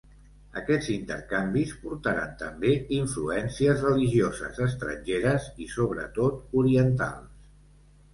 [0.59, 7.47] Aquests intercanvis portaren també influències religioses estrangeres i sobretot orientals.